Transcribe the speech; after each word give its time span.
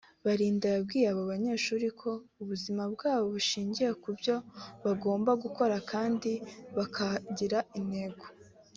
Balinda 0.25 0.67
yabwiye 0.75 1.05
abo 1.11 1.23
banyeshuri 1.31 1.87
ko 2.01 2.11
ubuzima 2.41 2.83
bwabo 2.93 3.25
bushingiye 3.35 3.89
ku 4.03 4.09
byo 4.19 4.35
bagomba 4.85 5.31
gukora 5.43 5.75
kandi 5.91 6.31
bakagira 6.77 7.59
intego 7.79 8.25